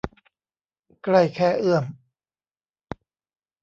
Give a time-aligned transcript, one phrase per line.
[1.03, 1.85] ใกล้แค่เอื้อม